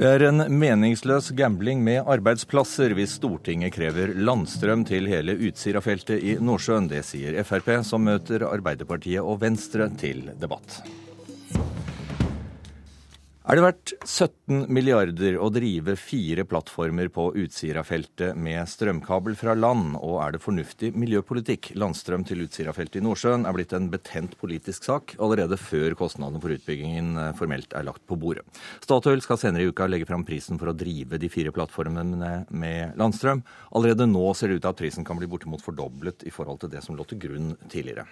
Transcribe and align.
Det 0.00 0.08
er 0.08 0.22
en 0.30 0.40
meningsløs 0.56 1.26
gambling 1.36 1.82
med 1.84 2.06
arbeidsplasser 2.08 2.94
hvis 2.96 3.18
Stortinget 3.18 3.74
krever 3.74 4.14
landstrøm 4.16 4.86
til 4.88 5.04
hele 5.12 5.34
Utsira-feltet 5.36 6.24
i 6.24 6.38
Nordsjøen. 6.40 6.88
Det 6.88 7.02
sier 7.04 7.36
Frp, 7.44 7.68
som 7.84 8.08
møter 8.08 8.46
Arbeiderpartiet 8.48 9.20
og 9.20 9.42
Venstre 9.42 9.90
til 10.00 10.30
debatt. 10.40 10.78
Er 13.50 13.58
det 13.58 13.62
verdt 13.64 13.92
17 14.06 14.68
milliarder 14.70 15.34
å 15.42 15.48
drive 15.50 15.96
fire 15.98 16.44
plattformer 16.46 17.08
på 17.10 17.24
Utsira-feltet 17.40 18.38
med 18.38 18.62
strømkabel 18.70 19.34
fra 19.34 19.56
land, 19.58 19.96
og 19.98 20.20
er 20.22 20.36
det 20.36 20.42
fornuftig 20.44 20.92
miljøpolitikk? 20.94 21.72
Landstrøm 21.82 22.22
til 22.28 22.44
Utsira-feltet 22.44 23.00
i 23.00 23.02
Nordsjøen 23.02 23.48
er 23.50 23.56
blitt 23.56 23.74
en 23.74 23.90
betent 23.90 24.38
politisk 24.38 24.86
sak 24.86 25.16
allerede 25.18 25.58
før 25.58 25.98
kostnadene 25.98 26.38
for 26.38 26.54
utbyggingen 26.54 27.10
eh, 27.24 27.32
formelt 27.40 27.74
er 27.74 27.90
lagt 27.90 28.06
på 28.06 28.20
bordet. 28.22 28.46
Statoil 28.86 29.26
skal 29.26 29.42
senere 29.42 29.66
i 29.66 29.74
uka 29.74 29.90
legge 29.90 30.06
fram 30.06 30.22
prisen 30.28 30.62
for 30.62 30.70
å 30.70 30.78
drive 30.86 31.18
de 31.18 31.34
fire 31.34 31.50
plattformene 31.56 32.32
med 32.54 33.02
landstrøm. 33.02 33.42
Allerede 33.74 34.06
nå 34.06 34.28
ser 34.38 34.54
det 34.54 34.60
ut 34.60 34.66
til 34.68 34.76
at 34.76 34.84
prisen 34.84 35.10
kan 35.10 35.18
bli 35.18 35.26
bortimot 35.26 35.66
fordoblet 35.66 36.22
i 36.22 36.30
forhold 36.30 36.62
til 36.62 36.70
det 36.70 36.86
som 36.86 36.94
lå 36.94 37.10
til 37.10 37.24
grunn 37.26 37.56
tidligere 37.66 38.06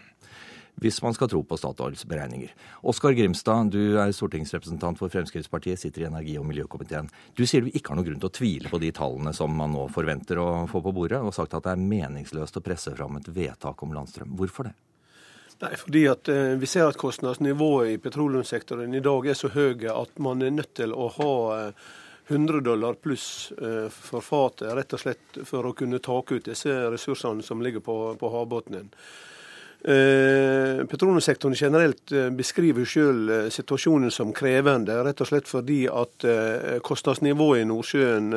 hvis 0.80 1.00
man 1.02 1.14
skal 1.16 1.30
tro 1.30 1.42
på 1.44 1.58
Statoils 1.58 2.04
beregninger. 2.08 2.52
Oskar 2.88 3.14
Grimstad, 3.16 3.72
du 3.74 3.98
er 4.00 4.12
stortingsrepresentant 4.14 4.98
for 5.00 5.12
Fremskrittspartiet, 5.12 5.80
sitter 5.80 6.04
i 6.04 6.08
energi- 6.08 6.38
og 6.38 6.46
miljøkomiteen. 6.48 7.10
Du 7.34 7.44
sier 7.46 7.64
du 7.64 7.70
ikke 7.72 7.92
har 7.92 8.00
noen 8.00 8.10
grunn 8.10 8.20
til 8.22 8.30
å 8.30 8.36
tvile 8.40 8.72
på 8.72 8.82
de 8.82 8.92
tallene 8.94 9.34
som 9.36 9.54
man 9.54 9.74
nå 9.74 9.88
forventer 9.94 10.40
å 10.42 10.48
få 10.70 10.82
på 10.84 10.94
bordet, 10.94 11.22
og 11.22 11.34
sagt 11.36 11.56
at 11.58 11.66
det 11.66 11.74
er 11.74 11.88
meningsløst 11.88 12.60
å 12.60 12.64
presse 12.64 12.94
fram 12.96 13.18
et 13.20 13.32
vedtak 13.32 13.82
om 13.82 13.96
landstrøm. 13.96 14.36
Hvorfor 14.38 14.70
det? 14.70 14.76
Nei, 15.58 15.72
fordi 15.74 16.04
at 16.06 16.28
eh, 16.30 16.54
Vi 16.60 16.66
ser 16.70 16.86
at 16.86 16.98
kostnadsnivået 17.00 17.96
i 17.96 18.02
petroleumssektoren 18.02 18.94
i 18.94 19.02
dag 19.02 19.26
er 19.26 19.38
så 19.38 19.50
høye 19.50 19.90
at 19.90 20.20
man 20.22 20.42
er 20.42 20.54
nødt 20.54 20.76
til 20.78 20.94
å 20.94 21.08
ha 21.16 21.32
eh, 21.56 21.88
100 22.28 22.60
dollar 22.60 22.94
pluss 22.94 23.52
eh, 23.56 23.88
for 23.90 24.22
fatet, 24.22 24.68
rett 24.76 24.92
og 24.92 25.00
slett 25.00 25.40
for 25.48 25.66
å 25.66 25.72
kunne 25.74 25.98
take 26.04 26.38
ut 26.38 26.50
disse 26.50 26.74
ressursene 26.92 27.42
som 27.42 27.62
ligger 27.64 27.82
på, 27.82 27.96
på 28.20 28.30
havbunnen. 28.30 28.92
Eh, 29.84 30.86
petroleumssektoren 30.86 31.54
generelt 31.54 32.12
eh, 32.12 32.30
beskriver 32.30 32.84
selv 32.84 33.30
eh, 33.30 33.48
situasjonen 33.48 34.10
som 34.10 34.32
krevende, 34.34 34.96
rett 35.06 35.22
og 35.22 35.30
slett 35.30 35.46
fordi 35.46 35.84
at 35.86 36.26
kostnadsnivået 36.82 37.62
i 37.62 37.68
Nordsjøen 37.68 38.32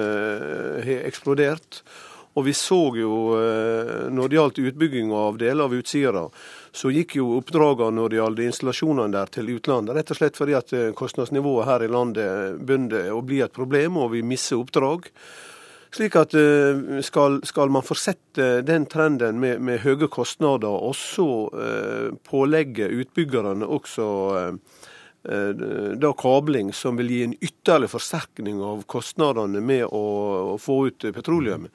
har 0.85 1.05
eksplodert. 1.09 1.81
Og 2.37 2.45
vi 2.45 2.53
så 2.55 2.79
jo 2.95 3.35
når 4.15 4.29
det 4.29 4.37
gjaldt 4.37 4.59
utbygging 4.63 5.09
av 5.11 5.35
deler 5.41 5.67
av 5.67 5.73
Utsira, 5.75 6.21
så 6.71 6.91
gikk 6.93 7.17
jo 7.17 7.33
oppdragene 7.41 7.97
når 7.97 8.13
det 8.13 8.19
gjaldt 8.21 8.43
installasjonene 8.45 9.11
der 9.11 9.33
til 9.35 9.51
utlandet. 9.57 9.97
Rett 9.97 10.13
og 10.13 10.19
slett 10.21 10.39
fordi 10.39 10.55
at 10.55 10.71
kostnadsnivået 10.95 11.67
her 11.67 11.83
i 11.83 11.91
landet 11.91 12.61
begynte 12.61 13.03
å 13.11 13.19
bli 13.19 13.41
et 13.43 13.51
problem, 13.51 13.99
og 13.99 14.13
vi 14.13 14.23
mister 14.23 14.61
oppdrag. 14.61 15.11
Slik 15.91 16.15
at 16.15 16.33
eh, 16.39 17.01
skal, 17.03 17.41
skal, 17.43 17.71
man 17.73 17.83
fortsette 17.83 18.61
den 18.63 18.85
trenden 18.87 19.41
med, 19.43 19.59
med 19.59 19.81
høye 19.83 20.07
kostnader, 20.07 20.71
og 20.71 20.95
så 20.95 21.27
eh, 21.51 22.07
pålegge 22.29 22.87
utbyggerne 23.01 23.67
også 23.67 24.07
eh, 24.39 24.87
da 25.21 26.09
kabling 26.17 26.71
som 26.73 26.97
vil 26.97 27.11
gi 27.13 27.19
en 27.27 27.33
ytterligere 27.37 27.91
forsterkning 27.91 28.57
av 28.65 28.79
kostnadene 28.89 29.61
med 29.61 29.83
å, 29.85 30.57
få 30.57 30.77
ut 30.89 31.05
petroleum, 31.13 31.67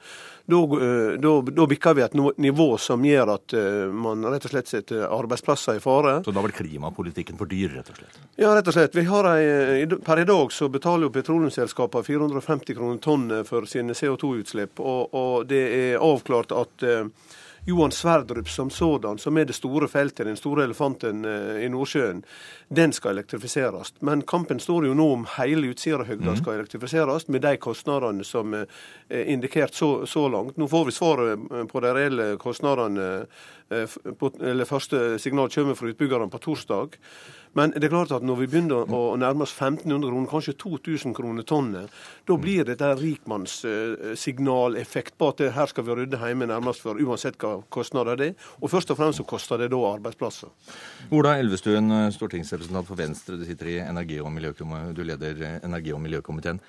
Eh, 0.47 1.19
da 1.53 1.65
bikker 1.67 1.93
vi 1.93 2.03
et 2.05 2.13
nivå 2.39 2.67
som 2.79 3.03
gjør 3.03 3.33
at 3.33 3.53
eh, 3.57 3.89
man 3.91 4.23
rett 4.31 4.45
og 4.47 4.53
slett 4.53 4.69
setter 4.71 5.03
arbeidsplasser 5.03 5.75
i 5.75 5.81
fare. 5.83 6.21
Så 6.23 6.31
da 6.31 6.43
blir 6.43 6.55
klimapolitikken 6.55 7.39
for 7.39 7.51
dyr, 7.51 7.73
rett 7.75 7.91
og 7.91 7.99
slett? 7.99 8.21
Ja, 8.39 8.53
rett 8.55 8.69
og 8.71 8.77
slett. 8.77 8.95
Ei, 8.95 9.83
per 10.07 10.21
i 10.21 10.27
dag 10.27 10.53
så 10.55 10.69
betaler 10.71 11.09
jo 11.09 11.15
petroleumsselskapene 11.17 12.07
450 12.07 12.79
kroner 12.79 13.01
tonnet 13.03 13.49
for 13.49 13.67
sine 13.67 13.95
CO2-utslipp, 13.97 14.79
og, 14.79 15.11
og, 15.11 15.35
det 15.51 15.65
er 15.75 15.99
avklart 16.03 16.55
at 16.55 16.87
eh, 16.87 17.03
Johan 17.67 17.91
Sverdrup 17.91 18.49
som 18.49 18.69
sådan, 18.69 19.17
som 19.17 19.37
er 19.37 19.45
det 19.45 19.55
store 19.57 19.89
feltet, 19.91 20.25
den 20.25 20.37
store 20.39 20.63
elefanten 20.63 21.25
eh, 21.27 21.65
i 21.65 21.67
Nordsjøen, 21.67 22.21
den 22.71 22.93
skal 22.95 23.11
elektrifiseres. 23.17 23.91
Men 23.99 24.21
kampen 24.23 24.61
står 24.63 24.87
jo 24.87 24.93
nå 24.95 25.07
om 25.17 25.25
hele 25.33 25.73
Utsirahøgda 25.73 26.31
mm. 26.31 26.39
skal 26.39 26.61
elektrifiseres, 26.61 27.27
med 27.27 27.43
de 27.43 27.57
kostnadene 27.59 28.23
som 28.23 28.55
er 28.55 28.69
indikert 29.27 29.75
så, 29.75 30.05
så 30.07 30.29
langt. 30.31 30.55
Nå 30.55 30.69
får 30.71 30.87
vi 30.87 30.95
svaret 30.95 31.33
eh, 31.35 31.65
på 31.67 31.83
de 31.83 31.91
reelle 31.99 32.29
kostnadene, 32.39 33.09
eh, 33.67 33.97
eller 34.39 34.69
første 34.69 35.17
signal 35.19 35.51
kommer 35.51 35.75
fra 35.75 35.91
utbyggerne 35.91 36.31
på 36.31 36.43
torsdag. 36.47 36.95
Men 37.57 37.71
det 37.73 37.87
er 37.87 37.93
klart 37.93 38.11
at 38.13 38.21
når 38.25 38.35
vi 38.43 38.47
begynner 38.51 38.91
å 38.93 39.15
nærme 39.17 39.41
oss 39.47 39.55
1500 39.55 40.11
kroner, 40.11 40.29
kanskje 40.29 40.53
2000 40.61 41.15
kroner 41.17 41.43
tonnet, 41.47 41.87
da 42.29 42.33
blir 42.37 42.63
det 42.67 42.75
et 42.77 42.99
rikmannssignaleffekt 43.01 45.13
på 45.17 45.25
at 45.33 45.39
her 45.55 45.67
skal 45.71 45.83
vi 45.87 45.91
rydde 46.01 46.17
hjemme 46.21 46.45
nærmest 46.51 46.79
for, 46.85 46.93
uansett 47.01 47.37
hva 47.41 47.51
kostnader 47.73 48.15
det 48.19 48.27
er. 48.31 48.35
Og 48.61 48.67
først 48.73 48.89
og 48.93 48.97
fremst 48.99 49.17
så 49.21 49.25
koster 49.27 49.55
det 49.61 49.69
da 49.73 49.79
arbeidsplasser. 49.89 50.49
Ola 51.17 51.31
Elvestuen, 51.41 51.87
stortingsrepresentant 52.13 52.87
for 52.89 52.97
Venstre, 52.99 53.33
du 53.41 53.45
sitter 53.47 53.65
i 53.73 53.75
energi- 53.87 54.21
og 54.21 54.27
du 54.93 55.03
leder 55.03 55.59
energi- 55.63 55.93
og 55.93 56.01
miljøkomiteen. 56.01 56.59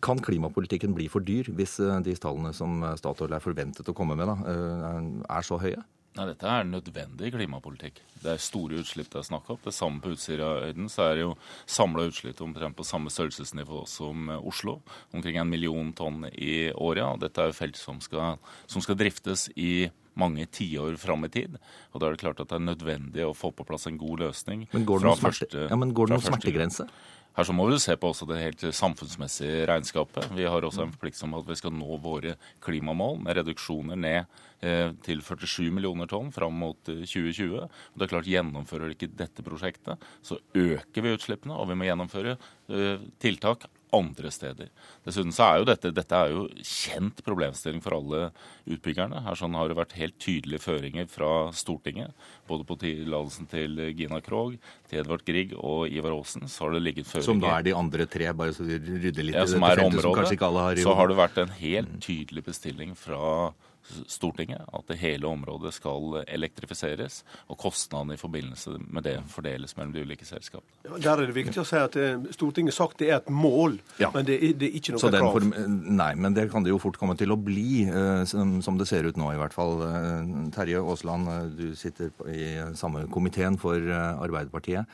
kan 0.00 0.18
klimapolitikken 0.18 0.94
bli 0.94 1.08
for 1.08 1.20
dyr 1.20 1.44
hvis 1.48 1.80
eh, 1.80 2.00
de 2.00 2.14
tallene 2.14 2.52
som 2.54 2.96
Statoil 2.96 3.32
er 3.32 3.40
forventet 3.40 3.88
å 3.88 3.94
komme 3.94 4.16
med, 4.16 4.26
da, 4.26 4.36
eh, 4.48 5.00
er 5.36 5.42
så 5.42 5.58
høye? 5.60 5.82
Nei, 6.12 6.26
Dette 6.28 6.44
er 6.44 6.66
nødvendig 6.68 7.30
klimapolitikk. 7.32 8.02
Det 8.20 8.34
er 8.34 8.42
store 8.42 8.82
utslipp 8.82 9.08
det 9.14 9.22
er 9.22 9.28
snakk 9.30 9.46
om. 9.54 9.60
Det 9.64 9.72
samme 9.72 10.02
på 10.04 10.12
Utsirahøyden 10.12 10.90
så 10.92 11.06
er 11.06 11.14
det 11.16 11.22
jo 11.24 11.30
samla 11.64 12.04
utslipp 12.10 12.42
omtrent 12.44 12.76
på 12.76 12.84
samme 12.84 13.08
størrelsesnivå 13.12 13.86
som 13.88 14.28
Oslo. 14.36 14.82
Omkring 15.16 15.40
en 15.40 15.48
million 15.48 15.88
tonn 15.96 16.26
i 16.32 16.68
året. 16.74 17.00
Ja. 17.00 17.14
Dette 17.22 17.40
er 17.40 17.48
jo 17.48 17.56
felt 17.56 17.80
som 17.80 18.02
skal, 18.04 18.36
som 18.68 18.84
skal 18.84 19.00
driftes 19.00 19.48
i 19.56 19.88
mange 20.18 20.46
tiår 20.52 20.98
fram 21.00 21.24
i 21.26 21.32
tid. 21.32 21.56
Og 21.92 22.00
Da 22.00 22.08
er 22.08 22.16
det 22.16 22.22
klart 22.24 22.40
at 22.42 22.52
det 22.52 22.58
er 22.58 22.68
nødvendig 22.68 23.24
å 23.26 23.34
få 23.36 23.52
på 23.54 23.66
plass 23.68 23.86
en 23.86 23.98
god 24.00 24.26
løsning. 24.26 24.68
Men 24.72 24.86
går 24.88 25.02
det 25.02 25.08
noen, 25.08 25.20
smerte, 25.20 25.66
ja, 25.68 25.76
går 25.76 26.10
det 26.10 26.16
noen 26.16 26.26
smertegrense? 26.28 26.88
Her 27.32 27.46
så 27.48 27.54
må 27.56 27.64
vi 27.64 27.78
se 27.80 27.94
på 27.96 28.10
også 28.12 28.26
det 28.28 28.42
helt 28.42 28.62
samfunnsmessige 28.76 29.64
regnskapet. 29.70 30.26
Vi 30.36 30.44
har 30.44 30.64
også 30.66 30.84
en 30.84 30.92
forpliktelse 30.92 31.24
om 31.24 31.38
at 31.38 31.46
vi 31.48 31.56
skal 31.56 31.72
nå 31.72 31.96
våre 32.04 32.34
klimamål 32.64 33.22
med 33.24 33.38
reduksjoner 33.38 33.96
ned 33.96 34.34
eh, 34.60 34.90
til 35.06 35.22
47 35.24 35.70
millioner 35.72 36.10
tonn 36.10 36.28
fram 36.34 36.58
mot 36.60 36.76
2020. 36.84 37.56
Eh, 37.56 37.64
og 37.64 37.96
det 37.96 38.04
er 38.04 38.12
klart 38.12 38.28
Gjennomfører 38.28 38.92
vi 38.92 38.98
ikke 38.98 39.14
dette 39.16 39.44
prosjektet, 39.46 40.04
så 40.20 40.36
øker 40.52 41.06
vi 41.06 41.14
utslippene, 41.16 41.56
og 41.56 41.72
vi 41.72 41.78
må 41.80 41.88
gjennomføre 41.88 42.36
eh, 42.36 43.08
tiltak 43.22 43.64
andre 43.92 44.30
steder. 44.32 44.68
Dessuten 45.06 45.34
så 45.34 45.46
er 45.46 45.60
jo 45.60 45.66
dette, 45.68 45.92
dette 45.94 46.18
er 46.18 46.32
jo 46.32 46.44
kjent 46.64 47.22
problemstilling 47.26 47.82
for 47.84 47.98
alle 47.98 48.22
utbyggerne. 48.64 49.22
Her 49.26 49.38
sånn 49.38 49.56
har 49.58 49.68
det 49.68 49.78
vært 49.78 49.96
helt 49.98 50.16
tydelige 50.22 50.62
føringer 50.64 51.08
fra 51.12 51.32
Stortinget. 51.56 52.14
Både 52.48 52.66
på 52.68 52.78
tillatelsen 52.80 53.50
til 53.52 53.82
Gina 53.98 54.22
Krog, 54.24 54.56
til 54.88 55.02
Edvard 55.02 55.26
Grieg 55.28 55.52
og 55.58 55.92
Ivar 55.92 56.16
Aasen. 56.16 56.48
Så 56.48 56.66
har 56.66 56.76
det 56.76 56.84
ligget 56.86 57.10
føringer 57.10 57.28
Som 57.28 57.42
da 57.42 57.58
er 57.58 57.68
de 57.68 57.76
andre 57.76 58.08
tre, 58.10 58.30
bare 58.36 58.56
så 58.56 58.66
vi 58.68 58.80
rydder 58.80 59.28
litt 59.28 59.36
ja, 59.36 59.44
i 59.44 59.52
dette 59.52 59.60
feltet, 59.60 60.00
som 60.06 60.16
kanskje 60.20 60.38
ikke 60.38 60.48
alle 60.48 60.64
har 60.68 60.80
i 60.80 60.86
Så 60.86 60.96
har 60.96 61.12
det 61.12 61.20
vært 61.20 61.42
en 61.44 61.54
helt 61.60 62.00
tydelig 62.02 62.46
bestilling 62.48 62.96
fra 62.98 63.20
Stortinget 63.20 63.68
at 63.82 64.88
det 64.88 64.98
hele 65.00 65.28
området 65.28 65.72
skal 65.74 66.22
elektrifiseres, 66.26 67.22
og 67.48 67.58
kostnadene 67.60 68.16
i 68.16 68.20
forbindelse 68.20 68.76
med 68.88 69.06
det 69.06 69.16
fordeles 69.32 69.76
mellom 69.76 69.92
de 69.94 70.04
ulike 70.06 70.26
selskapene. 70.26 70.70
Ja, 70.86 70.98
der 71.08 71.22
er 71.22 71.30
det 71.30 71.36
viktig 71.36 71.62
å 71.62 71.66
si 71.66 71.78
at 71.80 71.96
eh, 72.00 72.20
Stortinget 72.34 72.74
har 72.74 72.78
sagt 72.86 73.00
det 73.02 73.10
er 73.10 73.18
et 73.20 73.30
mål, 73.32 73.78
ja. 74.00 74.10
men 74.14 74.26
det 74.28 74.38
er, 74.38 74.54
det 74.58 74.68
er, 74.70 74.76
ikke 74.78 74.96
noe 74.96 75.12
krav. 75.12 75.30
Form, 75.36 75.54
nei, 76.02 76.12
men 76.14 76.36
det 76.36 76.48
kan 76.52 76.64
det 76.64 76.72
jo 76.72 76.80
fort 76.82 76.98
komme 77.00 77.16
til 77.18 77.34
å 77.34 77.38
bli, 77.38 77.86
eh, 77.88 78.22
som, 78.28 78.60
som 78.64 78.78
det 78.80 78.88
ser 78.90 79.08
ut 79.08 79.18
nå 79.20 79.32
i 79.34 79.40
hvert 79.40 79.56
fall. 79.56 79.82
Eh, 79.88 80.36
Terje 80.54 80.82
Aasland, 80.82 81.56
du 81.58 81.72
sitter 81.78 82.12
i 82.30 82.54
samme 82.78 83.06
komiteen 83.12 83.58
for 83.60 83.78
Arbeiderpartiet. 83.92 84.88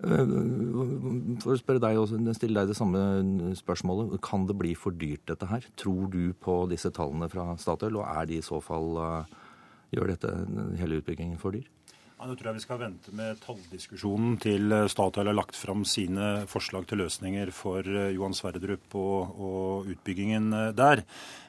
Eh, 0.00 0.30
for 1.42 1.52
å 1.52 1.58
spørre 1.60 1.82
deg 1.82 1.98
også, 2.00 2.20
stille 2.36 2.62
deg 2.62 2.70
det 2.70 2.78
samme 2.78 3.00
spørsmålet. 3.58 4.16
Kan 4.24 4.46
det 4.48 4.56
bli 4.58 4.72
for 4.78 4.96
dyrt, 4.96 5.26
dette 5.28 5.48
her? 5.50 5.66
Tror 5.80 6.08
du 6.12 6.32
på 6.40 6.62
disse 6.70 6.92
tallene 6.96 7.28
fra 7.32 7.52
Statoil, 7.60 8.00
og 8.00 8.08
er 8.08 8.30
de 8.30 8.40
i 8.40 8.44
så 8.44 8.62
fall 8.64 8.96
uh, 9.00 9.38
Gjør 9.90 10.12
dette 10.12 10.28
hele 10.78 11.00
utbyggingen 11.00 11.38
for 11.42 11.50
dyr? 11.50 11.64
Ja, 12.20 12.26
Nå 12.28 12.34
tror 12.36 12.50
jeg 12.50 12.58
vi 12.58 12.62
skal 12.66 12.80
vente 12.82 13.12
med 13.16 13.38
talldiskusjonen 13.40 14.34
til 14.44 14.74
eh, 14.76 14.88
Statoil 14.92 15.30
har 15.30 15.36
lagt 15.38 15.56
fram 15.56 15.86
sine 15.88 16.42
forslag 16.52 16.84
til 16.90 17.00
løsninger 17.00 17.48
for 17.56 17.86
Johan 18.12 18.36
Sverdrup 18.36 18.92
og, 19.00 19.38
og 19.40 19.88
utbyggingen 19.94 20.50
der. 20.76 21.00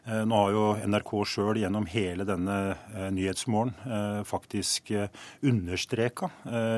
Eh, 0.01 0.23
nå 0.25 0.33
har 0.33 0.53
jo 0.56 0.62
NRK 0.89 1.12
sjøl 1.29 1.59
gjennom 1.62 1.85
hele 1.91 2.25
denne 2.25 2.56
eh, 2.73 3.09
Nyhetsmorgen 3.13 3.73
eh, 3.85 4.21
faktisk 4.25 4.89
understreka 5.45 6.29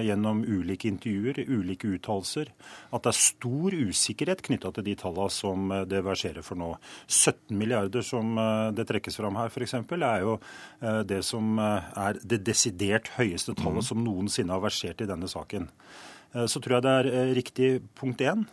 gjennom 0.03 0.41
ulike 0.43 0.89
intervjuer, 0.89 1.39
ulike 1.47 1.87
uttalelser, 1.95 2.49
at 2.93 3.05
det 3.05 3.11
er 3.11 3.17
stor 3.17 3.75
usikkerhet 3.75 4.43
knytta 4.45 4.71
til 4.75 4.85
de 4.87 4.95
tallene 4.99 5.31
som 5.33 5.71
det 5.89 6.01
verserer 6.05 6.45
for 6.45 6.59
nå. 6.59 6.69
17 7.07 7.55
milliarder 7.57 8.03
som 8.05 8.35
det 8.75 8.85
trekkes 8.89 9.17
fram 9.19 9.37
her, 9.39 9.51
f.eks., 9.51 9.75
er 9.93 10.23
jo 10.25 10.35
det 11.07 11.21
som 11.25 11.59
er 11.59 12.19
det 12.23 12.41
desidert 12.47 13.11
høyeste 13.17 13.55
tallet. 13.59 13.82
Som 13.85 14.03
noensinne 14.03 14.55
har 14.55 14.63
versert 14.63 15.03
i 15.03 15.09
denne 15.09 15.29
saken. 15.31 15.69
Så 16.33 16.57
tror 16.57 16.79
jeg 16.79 16.85
det 16.85 16.93
er 16.97 17.33
riktig 17.37 17.67
punkt 17.93 18.21
én 18.25 18.47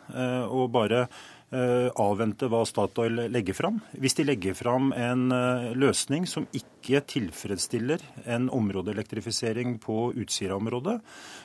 å 0.53 0.67
bare 0.69 1.07
avvente 1.51 2.47
hva 2.47 2.61
Statoil 2.69 3.25
legger 3.33 3.57
fram. 3.57 3.81
Hvis 3.99 4.15
de 4.19 4.27
legger 4.29 4.55
fram 4.55 4.93
en 4.95 5.33
løsning 5.81 6.29
som 6.29 6.45
ikke 6.55 7.01
tilfredsstiller 7.11 8.05
en 8.31 8.51
områdeelektrifisering 8.55 9.79
på 9.83 10.13
Utsira-området, 10.21 10.99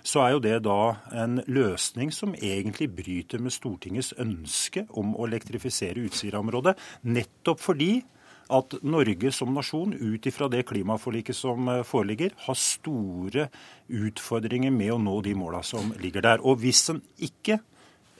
så 0.06 0.26
er 0.26 0.36
jo 0.36 0.44
det 0.44 0.60
da 0.68 0.82
en 1.24 1.40
løsning 1.48 2.12
som 2.14 2.36
egentlig 2.36 2.92
bryter 3.00 3.42
med 3.42 3.56
Stortingets 3.56 4.12
ønske 4.22 4.86
om 4.94 5.16
å 5.16 5.26
elektrifisere 5.30 6.04
Utsira-området, 6.06 6.76
nettopp 7.08 7.64
fordi 7.64 8.04
at 8.54 8.76
Norge 8.86 9.32
som 9.34 9.54
nasjon, 9.56 9.94
ut 9.94 10.28
ifra 10.30 10.50
det 10.52 10.66
klimaforliket 10.70 11.38
som 11.38 11.70
eh, 11.72 11.84
foreligger, 11.88 12.36
har 12.46 12.60
store 12.60 13.48
utfordringer 13.88 14.74
med 14.74 14.94
å 14.96 15.00
nå 15.02 15.16
de 15.26 15.36
måla 15.38 15.64
som 15.66 15.94
ligger 16.02 16.26
der. 16.26 16.44
Og 16.46 16.62
hvis 16.62 16.84
en 16.94 17.02
ikke 17.18 17.60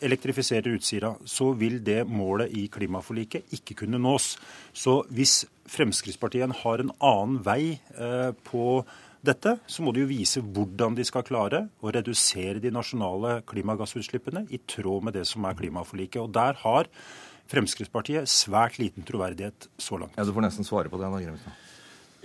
elektrifiserer 0.06 0.76
Utsira, 0.76 1.14
så 1.26 1.52
vil 1.58 1.80
det 1.86 2.04
målet 2.10 2.54
i 2.58 2.68
klimaforliket 2.72 3.54
ikke 3.56 3.78
kunne 3.84 4.02
nås. 4.02 4.36
Så 4.74 5.02
hvis 5.14 5.44
Fremskrittspartiet 5.72 6.52
har 6.62 6.82
en 6.82 6.94
annen 7.00 7.40
vei 7.46 7.78
eh, 7.96 8.32
på 8.46 8.84
dette, 9.26 9.56
så 9.66 9.82
må 9.82 9.94
de 9.94 10.04
jo 10.04 10.10
vise 10.12 10.44
hvordan 10.44 10.98
de 10.98 11.06
skal 11.08 11.26
klare 11.26 11.66
å 11.82 11.94
redusere 11.94 12.62
de 12.62 12.74
nasjonale 12.74 13.40
klimagassutslippene 13.50 14.46
i 14.54 14.62
tråd 14.70 15.08
med 15.08 15.18
det 15.18 15.26
som 15.30 15.48
er 15.48 15.58
klimaforliket. 15.58 16.22
Og 16.22 16.34
der 16.36 16.60
har 16.62 16.92
Fremskrittspartiet 17.52 18.30
svært 18.30 18.80
liten 18.82 19.06
troverdighet 19.06 19.70
så 19.78 20.00
langt. 20.02 20.18
Ja, 20.18 20.26
Du 20.26 20.34
får 20.34 20.48
nesten 20.48 20.68
svare 20.68 20.90
på 20.90 20.98
det. 20.98 21.06
Anna 21.06 21.22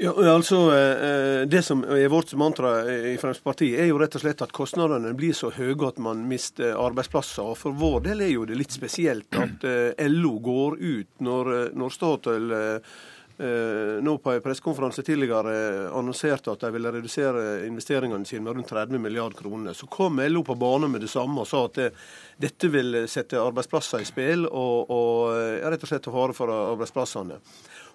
Ja, 0.00 0.12
altså, 0.32 0.70
eh, 0.72 1.46
Det 1.46 1.62
som 1.62 1.84
er 1.84 2.08
vårt 2.08 2.32
mantra 2.32 2.84
i 2.88 3.19
Fremskrittspartiet, 3.19 3.81
er 3.81 3.87
jo 3.90 3.99
rett 3.99 4.14
og 4.17 4.22
slett 4.22 4.40
at 4.40 4.52
kostnadene 4.52 5.12
blir 5.14 5.34
så 5.37 5.50
høye 5.52 5.88
at 5.88 5.99
man 5.99 6.26
mister 6.26 6.72
arbeidsplasser. 6.72 7.44
Og 7.44 7.58
For 7.58 7.72
vår 7.72 8.00
del 8.05 8.22
er 8.22 8.32
jo 8.32 8.46
det 8.46 8.56
litt 8.56 8.72
spesielt 8.72 9.28
at 9.37 9.64
eh, 9.64 10.08
LO 10.08 10.38
går 10.40 10.78
ut 10.81 11.20
når, 11.20 11.52
eh, 11.52 11.69
når 11.76 11.90
Statoil 11.90 12.52
nå 13.40 14.12
på 14.20 14.32
en 14.34 14.42
pressekonferanse 14.44 15.04
tidligere 15.06 15.52
annonserte 15.96 16.52
at 16.52 16.60
de 16.60 16.70
ville 16.75 16.92
redusere 16.92 17.44
investeringene 17.64 18.28
sine 18.28 18.44
med 18.44 18.58
rundt 18.58 18.69
30 18.69 19.00
milliarder 19.00 19.38
kroner. 19.38 19.72
Så 19.76 19.88
kom 19.88 20.20
LO 20.20 20.42
på 20.44 20.58
banen 20.60 20.92
med 20.92 21.00
det 21.00 21.08
samme 21.08 21.40
og 21.40 21.48
sa 21.48 21.64
at 21.69 21.78
det, 21.78 21.90
dette 22.37 22.69
vil 22.72 23.02
sette 23.08 23.40
arbeidsplasser 23.40 24.04
i 24.04 24.08
spill 24.08 24.44
og, 24.46 24.92
og 24.92 25.64
rett 25.72 25.87
og 25.87 25.92
slett 25.92 26.04
ta 26.04 26.12
fare 26.14 26.37
for 26.37 26.52
arbeidsplassene. 26.52 27.40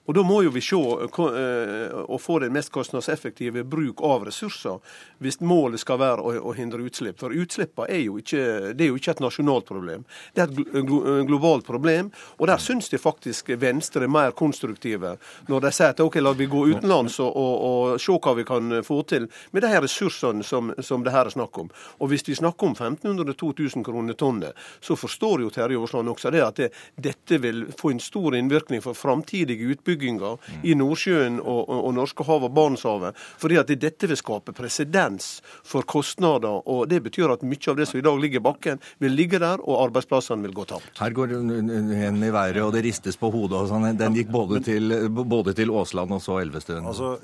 Og 0.06 0.14
Da 0.14 0.22
må 0.22 0.42
jo 0.46 0.52
vi 0.54 0.62
se 0.62 0.78
eh, 0.78 1.94
og 2.06 2.20
få 2.22 2.38
den 2.44 2.54
mest 2.54 2.70
kostnadseffektive 2.74 3.64
bruk 3.66 4.04
av 4.06 4.28
ressurser, 4.28 4.78
hvis 5.24 5.40
målet 5.42 5.82
skal 5.82 6.00
være 6.02 6.22
å, 6.22 6.54
hindre 6.56 6.86
utslipp. 6.86 7.18
For 7.20 7.34
utslippene 7.34 7.90
er 7.90 8.04
jo 8.06 8.20
ikke, 8.22 8.44
er 8.76 8.86
jo 8.86 9.00
ikke 9.00 9.16
et 9.16 9.24
nasjonalt 9.24 9.66
problem, 9.68 10.06
det 10.36 10.46
er 10.46 10.54
et 10.54 10.92
globalt 11.28 11.66
problem. 11.66 12.12
Og 12.38 12.46
der 12.52 12.62
syns 12.62 12.92
de 12.94 13.00
faktisk 13.02 13.50
Venstre 13.60 14.06
er 14.06 14.12
mer 14.12 14.36
konstruktive, 14.38 15.16
når 15.50 15.66
de 15.66 15.74
sier 15.74 15.96
at 15.96 16.04
ok, 16.04 16.20
la 16.22 16.36
vi 16.38 16.50
gå 16.52 16.62
utenlands 16.76 17.18
og, 17.24 17.32
og, 17.34 17.66
og 17.66 18.02
se 18.02 18.14
hva 18.14 18.36
vi 18.38 18.46
kan 18.48 18.78
få 18.86 19.02
til 19.10 19.28
med 19.56 19.66
de 19.66 19.74
her 19.74 19.84
ressursene 19.86 20.46
som, 20.46 20.70
som 20.86 21.04
det 21.04 21.16
her 21.16 21.26
er 21.26 21.34
snakk 21.34 21.58
om. 21.66 21.72
Og 22.00 22.14
hvis 22.14 22.28
vi 22.30 22.38
snakker 22.38 22.70
om 22.70 22.78
1500-2000 22.78 23.86
kroner 23.86 24.18
tonnet, 24.20 24.54
så 24.80 24.98
forstår 25.00 25.48
jo 25.48 25.52
Terje 25.54 25.82
Aasland 25.82 26.14
også 26.14 26.32
det 26.36 26.46
at 26.46 26.62
det, 26.62 26.72
dette 27.10 27.42
vil 27.42 27.66
få 27.78 27.96
en 27.96 28.04
stor 28.04 28.38
innvirkning 28.38 28.84
for 28.86 28.98
framtidige 28.98 29.74
utbygginger 29.74 29.95
utbygginga 29.96 30.36
i 30.64 30.76
Nordsjøen 30.76 31.40
og, 31.40 31.70
og, 31.70 31.80
og 31.88 31.94
Norskehavet 31.96 32.50
og 32.50 32.56
Barentshavet. 32.56 33.20
Fordi 33.42 33.60
at 33.62 33.72
dette 33.82 34.10
vil 34.10 34.20
skape 34.20 34.54
presedens 34.56 35.42
for 35.64 35.86
kostnader. 35.88 36.62
og 36.66 36.90
Det 36.90 37.02
betyr 37.04 37.34
at 37.34 37.44
mye 37.44 37.72
av 37.72 37.80
det 37.80 37.88
som 37.90 38.00
i 38.00 38.06
dag 38.06 38.20
ligger 38.20 38.42
i 38.42 38.46
bakken, 38.46 38.84
vil 39.00 39.16
ligge 39.16 39.40
der, 39.40 39.62
og 39.64 39.88
arbeidsplassene 39.88 40.46
vil 40.46 40.56
gå 40.56 40.68
tapt. 40.70 41.00
Her 41.00 41.16
går 41.16 41.36
hendene 41.36 42.30
i 42.30 42.34
været, 42.36 42.62
og 42.64 42.74
det 42.76 42.86
ristes 42.86 43.18
på 43.18 43.32
hodet. 43.32 43.58
og 43.58 43.70
sånn. 43.72 43.90
Den 43.98 44.16
gikk 44.18 44.32
både 44.34 44.62
til, 44.66 45.10
både 45.10 45.56
til 45.56 45.72
Åsland 45.72 46.12
og 46.12 46.22
så 46.24 46.40
Elvestuen. 46.44 46.86
Altså, 46.86 47.16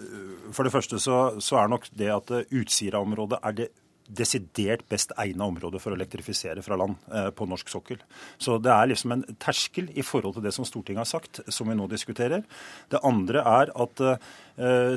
for 0.52 0.68
det 0.68 0.74
første 0.74 1.00
så, 1.00 1.22
så 1.40 1.62
er 1.62 1.72
nok 1.72 1.88
det 1.98 2.12
at 2.12 2.32
Utsira-området 2.52 3.40
er 3.42 3.58
det 3.58 3.72
desidert 4.12 4.84
best 4.92 5.14
egna 5.22 5.48
område 5.48 5.80
for 5.82 5.94
å 5.94 5.98
elektrifisere 5.98 6.64
fra 6.66 6.78
land 6.80 6.98
eh, 7.14 7.30
på 7.36 7.48
norsk 7.50 7.72
sokkel. 7.72 8.02
Så 8.42 8.58
det 8.62 8.72
er 8.74 8.92
liksom 8.92 9.16
en 9.16 9.26
terskel 9.42 9.90
i 9.96 10.06
forhold 10.06 10.38
til 10.38 10.46
det 10.46 10.54
som 10.56 10.68
Stortinget 10.68 11.06
har 11.06 11.12
sagt, 11.12 11.42
som 11.48 11.72
vi 11.72 11.78
nå 11.78 11.88
diskuterer. 11.92 12.44
Det 12.92 13.02
andre 13.08 13.46
er 13.48 13.74
at 13.86 14.04
eh, 14.06 14.32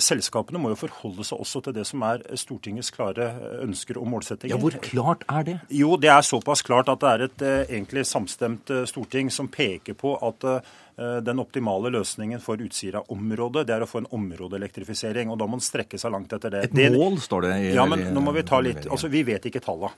selskapene 0.04 0.60
må 0.60 0.72
jo 0.72 0.78
forholde 0.80 1.24
seg 1.24 1.40
også 1.40 1.62
til 1.64 1.76
det 1.76 1.84
som 1.88 2.02
er 2.06 2.24
Stortingets 2.36 2.90
klare 2.94 3.30
ønsker 3.64 4.00
og 4.00 4.08
målsettinger. 4.12 4.54
Ja, 4.56 4.60
Hvor 4.60 4.76
klart 4.82 5.24
er 5.30 5.46
det? 5.46 5.58
Jo, 5.72 5.94
det 6.00 6.10
er 6.10 6.26
såpass 6.26 6.64
klart 6.66 6.90
at 6.92 7.00
det 7.00 7.12
er 7.12 7.26
et 7.28 7.44
eh, 7.44 7.76
egentlig 7.78 8.06
samstemt 8.08 8.70
eh, 8.74 8.84
storting 8.90 9.30
som 9.32 9.48
peker 9.52 9.96
på 9.98 10.16
at 10.26 10.48
eh, 10.50 10.72
Eh, 10.98 11.16
den 11.16 11.38
optimale 11.42 11.90
løsningen 11.90 12.38
for 12.40 12.60
Utsira-området 12.62 13.64
det 13.66 13.74
er 13.74 13.82
å 13.82 13.88
få 13.90 14.04
en 14.04 14.10
områdeelektrifisering. 14.14 15.30
og 15.30 15.38
Da 15.40 15.48
må 15.48 15.56
man 15.58 15.64
strekke 15.64 15.98
seg 15.98 16.14
langt 16.14 16.32
etter 16.32 16.54
det. 16.54 16.64
Et 16.68 16.94
mål, 16.94 17.18
står 17.18 17.48
det 17.48 17.54
i 17.58 17.72
Ja, 17.74 17.86
men 17.86 18.12
nå 18.14 18.22
må 18.22 18.34
Vi 18.34 18.42
ta 18.46 18.60
litt, 18.60 18.86
altså 18.86 19.10
vi 19.10 19.24
vet 19.26 19.46
ikke 19.50 19.62
tallene. 19.62 19.94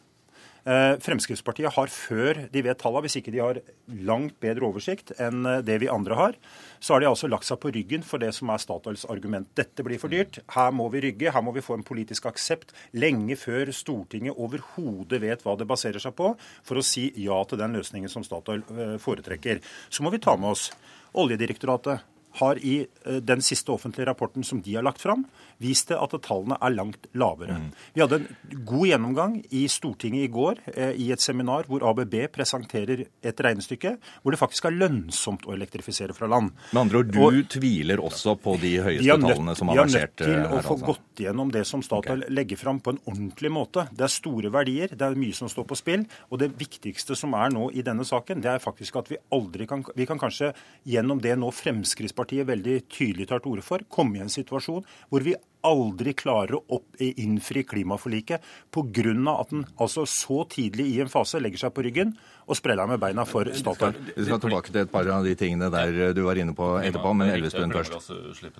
Eh, 0.67 0.97
Fremskrittspartiet 0.99 1.77
har 1.77 1.91
før 1.95 2.41
de 2.51 2.63
vet 2.67 2.79
tallene, 2.81 3.05
hvis 3.07 3.21
ikke 3.21 3.31
de 3.31 3.39
har 3.39 3.61
langt 4.09 4.35
bedre 4.43 4.67
oversikt 4.67 5.13
enn 5.23 5.47
eh, 5.47 5.61
det 5.63 5.77
vi 5.79 5.91
andre 5.93 6.19
har, 6.19 6.39
så 6.83 6.97
har 6.97 7.05
de 7.05 7.09
altså 7.13 7.31
lagt 7.31 7.47
seg 7.47 7.61
på 7.63 7.71
ryggen 7.77 8.03
for 8.07 8.19
det 8.23 8.33
som 8.35 8.51
er 8.51 8.59
Statoils 8.59 9.07
argument. 9.13 9.47
Dette 9.55 9.87
blir 9.87 10.01
for 10.03 10.11
dyrt, 10.11 10.41
her 10.57 10.75
må 10.75 10.89
vi 10.91 11.05
rygge, 11.07 11.31
her 11.31 11.45
må 11.47 11.55
vi 11.55 11.63
få 11.63 11.79
en 11.79 11.87
politisk 11.87 12.27
aksept 12.33 12.75
lenge 12.99 13.39
før 13.39 13.71
Stortinget 13.71 14.35
overhodet 14.35 15.23
vet 15.23 15.47
hva 15.47 15.55
det 15.55 15.69
baserer 15.71 16.03
seg 16.03 16.17
på, 16.19 16.33
for 16.67 16.83
å 16.83 16.87
si 16.87 17.12
ja 17.23 17.39
til 17.47 17.62
den 17.62 17.79
løsningen 17.79 18.11
som 18.11 18.27
Statoil 18.27 18.67
foretrekker. 19.03 19.62
Så 19.87 20.03
må 20.03 20.11
vi 20.11 20.23
ta 20.23 20.35
med 20.35 20.57
oss 20.57 20.73
Oljedirektoratet 21.17 22.16
har 22.41 22.61
i 22.61 22.77
eh, 22.85 23.19
den 23.25 23.43
siste 23.44 23.73
offentlige 23.73 24.09
rapporten 24.09 24.44
som 24.44 24.61
de 24.62 24.77
har 24.77 24.85
lagt 24.87 25.03
fram, 25.03 25.25
vist 25.62 25.91
at 25.94 26.15
tallene 26.25 26.59
er 26.61 26.75
langt 26.75 27.09
lavere. 27.17 27.56
Mm. 27.56 27.69
Vi 27.94 28.03
hadde 28.03 28.19
en 28.21 28.65
god 28.69 28.87
gjennomgang 28.91 29.37
i 29.56 29.65
Stortinget 29.73 30.27
i 30.27 30.33
går 30.33 30.61
eh, 30.75 30.93
i 31.00 31.11
et 31.15 31.23
seminar 31.23 31.69
hvor 31.71 31.85
ABB 31.91 32.17
presenterer 32.35 33.06
et 33.06 33.43
regnestykke 33.47 33.97
hvor 34.23 34.35
det 34.35 34.41
faktisk 34.41 34.69
er 34.69 34.77
lønnsomt 34.77 35.47
å 35.49 35.55
elektrifisere 35.56 36.17
fra 36.17 36.29
land. 36.31 36.53
Med 36.73 36.83
andre 36.85 37.03
ord, 37.03 37.12
du 37.15 37.21
og, 37.25 37.41
tviler 37.53 38.03
også 38.03 38.37
på 38.43 38.56
de 38.62 38.75
høyeste 38.85 39.17
nødt, 39.17 39.29
tallene 39.31 39.56
som 39.59 39.73
har 39.73 39.83
versert 39.85 40.21
her? 40.21 40.27
Vi 40.27 40.37
er 40.37 40.43
nødt 40.43 40.50
til 40.50 40.61
å 40.61 40.67
få 40.67 40.77
altså. 40.77 40.91
gått 40.93 41.25
gjennom 41.27 41.53
det 41.55 41.65
som 41.69 41.85
Statoil 41.87 42.27
okay. 42.27 42.37
legger 42.41 42.61
fram 42.61 42.83
på 42.85 42.94
en 42.94 43.03
ordentlig 43.06 43.53
måte. 43.53 43.87
Det 43.97 44.06
er 44.09 44.12
store 44.12 44.53
verdier, 44.53 44.93
det 44.93 45.09
er 45.09 45.19
mye 45.19 45.37
som 45.37 45.50
står 45.53 45.69
på 45.71 45.79
spill. 45.79 46.06
Og 46.31 46.43
det 46.43 46.52
viktigste 46.59 47.16
som 47.19 47.35
er 47.38 47.55
nå 47.55 47.71
i 47.73 47.85
denne 47.87 48.05
saken, 48.07 48.43
det 48.45 48.52
er 48.52 48.62
faktisk 48.62 49.00
at 49.00 49.11
vi 49.12 49.21
aldri 49.35 49.69
kan 49.69 49.85
Vi 49.97 50.07
kan 50.09 50.19
kanskje 50.19 50.50
gjennom 50.88 51.21
det 51.23 51.35
nå 51.38 51.50
Fremskrittspartiet 51.55 52.25
veldig 52.49 52.78
tydelig 52.92 53.28
tar 53.30 53.42
til 53.42 53.54
orde 53.54 53.66
for, 53.66 53.85
komme 53.88 54.18
i 54.18 54.25
en 54.25 54.33
situasjon 54.33 54.85
hvor 55.11 55.25
vi 55.26 55.37
aldri 55.67 56.13
klarer 56.17 56.59
å 56.59 56.81
innfri 57.01 57.65
klimaforliket 57.67 58.43
pga. 58.75 59.13
at 59.41 59.51
den 59.51 59.65
altså 59.79 60.07
så 60.07 60.45
tidlig 60.49 60.87
i 60.95 61.01
en 61.01 61.09
fase 61.09 61.41
legger 61.41 61.59
seg 61.59 61.75
på 61.75 61.85
ryggen 61.87 62.17
og 62.47 62.57
spreller 62.57 62.87
med 62.87 63.01
beina 63.03 63.25
for 63.27 63.49
Statoil. 63.51 63.97
Vi 64.15 64.25
skal 64.25 64.41
tilbake 64.41 64.71
til 64.71 64.85
et 64.85 64.93
par 64.93 65.09
av 65.11 65.25
de 65.27 65.35
tingene 65.35 65.71
der 65.73 66.15
du 66.15 66.23
var 66.23 66.39
inne 66.39 66.55
på 66.55 66.77
etterpå, 66.79 67.13
men 67.19 67.33
Elvestuen 67.35 67.75
først. 67.75 68.11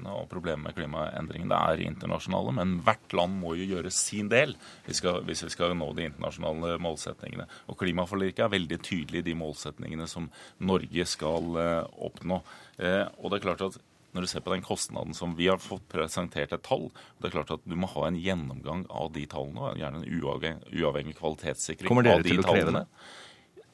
og 0.07 0.29
Problemet 0.31 0.65
med 0.65 0.75
klimaendringene 0.75 1.61
er 1.71 1.85
internasjonale, 1.87 2.55
men 2.59 2.81
hvert 2.87 3.15
land 3.15 3.39
må 3.39 3.55
jo 3.55 3.69
gjøre 3.77 3.93
sin 3.95 4.31
del 4.33 4.57
hvis 4.87 5.03
vi 5.27 5.53
skal 5.55 5.77
nå 5.79 5.93
de 5.95 6.09
internasjonale 6.11 6.77
målsetningene. 6.83 7.47
Og 7.71 7.79
Klimaforliket 7.79 8.47
er 8.47 8.55
veldig 8.57 8.81
tydelig 8.83 9.23
i 9.23 9.29
de 9.31 9.37
målsetningene 9.39 10.09
som 10.11 10.31
Norge 10.59 11.07
skal 11.07 11.61
eh, 11.63 11.83
oppnå. 12.09 12.41
Eh, 12.79 13.05
og 13.23 13.31
det 13.31 13.39
er 13.39 13.47
klart 13.47 13.69
at 13.69 13.79
når 14.17 14.27
du 14.27 14.31
ser 14.33 14.45
på 14.45 14.55
den 14.55 14.65
kostnaden 14.65 15.15
som 15.17 15.37
vi 15.37 15.51
har 15.51 15.61
fått 15.63 15.85
presentert 15.93 16.55
et 16.57 16.65
tall, 16.67 16.89
det 17.21 17.29
er 17.29 17.37
klart 17.37 17.53
at 17.55 17.69
du 17.69 17.77
må 17.79 17.91
ha 17.93 18.09
en 18.09 18.19
gjennomgang 18.19 18.87
av 18.89 19.13
de 19.15 19.27
tallene, 19.31 19.77
gjerne 19.81 20.03
en 20.03 20.09
uavhengig, 20.09 20.73
uavhengig 20.81 21.17
kvalitetssikring 21.21 21.93
av 21.93 22.03
de 22.03 22.11
tallene. 22.11 22.11
Kommer 22.11 22.11
dere 22.11 22.27
til 22.27 22.43
å 22.43 22.51
kreve 22.51 22.77
det? 22.81 22.85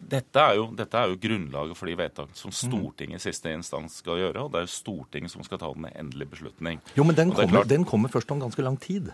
Dette 0.03 0.43
er, 0.43 0.57
jo, 0.59 0.65
dette 0.75 0.99
er, 0.99 1.13
jo, 1.13 1.19
grunnlaget 1.23 1.79
for 1.79 1.87
de 1.87 1.95
vedtakene 1.95 2.39
som 2.39 2.51
Stortinget 2.55 3.21
i 3.21 3.23
siste 3.23 3.53
instans 3.55 4.01
skal 4.03 4.19
gjøre. 4.19 4.43
og 4.43 4.51
Det 4.51 4.59
er 4.59 4.65
jo 4.67 4.73
Stortinget 4.75 5.31
som 5.31 5.45
skal 5.47 5.61
ta 5.63 5.71
den 5.77 5.87
endelige 5.93 6.33
beslutning. 6.35 6.81
Jo, 6.99 7.07
Men 7.07 7.19
den, 7.19 7.31
kommer, 7.37 7.69
den 7.69 7.87
kommer, 7.87 8.11
først 8.11 8.35
om 8.35 8.43
ganske 8.43 8.67
lang 8.67 8.81
tid. 8.83 9.13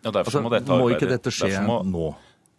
Ja, 0.00 0.08
derfor 0.08 0.30
altså, 0.30 0.40
må, 0.40 0.52
dette 0.54 0.72
arbeidet, 0.72 0.80
må 0.80 0.96
ikke 0.96 1.10
dette 1.10 1.34
skje 1.34 1.60
må, 1.66 1.82
nå? 1.84 2.06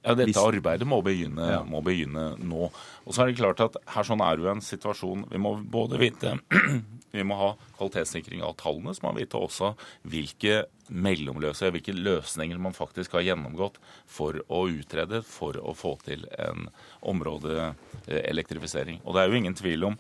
Ja, 0.02 0.16
Dette 0.18 0.42
arbeidet 0.42 0.88
må 0.90 0.98
begynne, 1.06 1.46
ja. 1.54 1.60
må 1.68 1.84
begynne, 1.86 2.32
nå. 2.42 2.72
Og 3.06 3.14
så 3.14 3.22
er 3.22 3.30
det 3.30 3.38
klart 3.38 3.62
at 3.62 3.76
her 3.94 4.08
sånn 4.08 4.24
er 4.26 4.38
det 4.38 4.48
jo 4.48 4.50
en 4.56 4.64
situasjon 4.66 5.28
Vi 5.30 5.42
må 5.42 5.52
både 5.62 6.00
vite 6.02 6.34
Vi 7.14 7.26
må 7.28 7.38
ha 7.38 7.52
kvalitetssikring 7.76 8.42
av 8.46 8.56
tallene, 8.58 8.96
så 8.96 9.06
må 9.06 9.12
vi 9.18 9.26
vite 9.26 9.38
også 9.38 9.74
hvilke 10.10 10.64
mellomløsninger, 10.88 11.74
hvilke 11.76 11.96
løsninger 11.98 12.60
man 12.62 12.76
faktisk 12.76 13.18
har 13.18 13.26
gjennomgått 13.28 13.78
for 14.10 14.40
å 14.48 14.64
utrede, 14.72 15.20
for 15.28 15.60
å 15.60 15.76
få 15.76 15.98
til 16.06 16.24
en 16.40 16.70
områdeelektrifisering. 17.12 19.02
Og 19.04 19.16
det 19.16 19.22
er 19.22 19.28
jo 19.28 19.42
ingen 19.42 19.58
tvil 19.60 19.90
om 19.92 20.00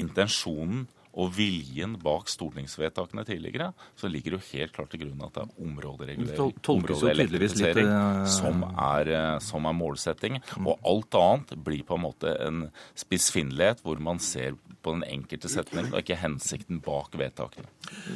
intensjonen 0.00 0.86
og 1.16 1.32
viljen 1.36 1.96
bak 2.02 2.28
stortingsvedtakene 2.28 3.24
tidligere, 3.24 3.70
så 3.96 4.10
ligger 4.10 4.34
det 4.34 4.40
jo 4.40 4.58
helt 4.58 4.74
klart 4.76 4.92
til 4.92 5.02
grunn 5.04 5.24
at 5.24 5.36
det 5.36 5.44
er 5.46 5.64
områderegulering, 5.66 6.58
områdeelektrifisering, 6.76 7.88
uh... 7.88 8.26
som, 8.28 8.66
er, 8.68 9.12
uh, 9.14 9.38
som 9.44 9.68
er 9.68 9.76
målsetting. 9.76 10.38
Mm. 10.58 10.68
Og 10.68 10.90
alt 10.92 11.18
annet 11.20 11.56
blir 11.64 11.86
på 11.88 11.96
en 11.96 12.04
måte 12.04 12.36
en 12.44 12.66
spissfinnelighet 12.98 13.80
hvor 13.86 14.02
man 14.02 14.20
ser 14.22 14.58
på 14.84 14.94
den 14.94 15.06
enkelte 15.08 15.50
setning, 15.50 15.88
og 15.90 16.02
ikke 16.02 16.20
hensikten 16.20 16.82
bak 16.84 17.16
vedtakene. 17.18 17.66